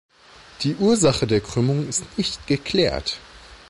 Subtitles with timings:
[0.61, 3.19] Die Ursache der Krümmung ist nicht geklärt.